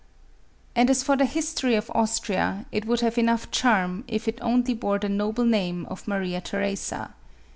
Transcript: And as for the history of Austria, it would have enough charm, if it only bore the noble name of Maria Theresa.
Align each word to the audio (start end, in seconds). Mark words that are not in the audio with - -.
And 0.75 0.89
as 0.89 1.03
for 1.03 1.15
the 1.15 1.27
history 1.27 1.75
of 1.75 1.91
Austria, 1.93 2.65
it 2.71 2.85
would 2.87 3.01
have 3.01 3.19
enough 3.19 3.51
charm, 3.51 4.03
if 4.07 4.27
it 4.27 4.39
only 4.41 4.73
bore 4.73 4.97
the 4.97 5.09
noble 5.09 5.45
name 5.45 5.85
of 5.91 6.07
Maria 6.07 6.41
Theresa. 6.41 7.13